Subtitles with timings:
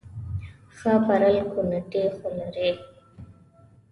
[0.77, 2.69] ښه پرل کوناټي خو لري